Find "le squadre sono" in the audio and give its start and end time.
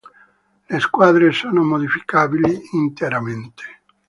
0.67-1.61